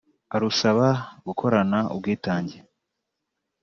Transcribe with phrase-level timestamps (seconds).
[0.35, 0.87] arusaba
[1.25, 2.57] gukorana ubwitange